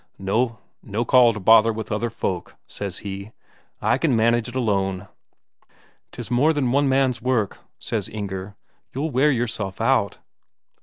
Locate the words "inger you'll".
8.09-9.11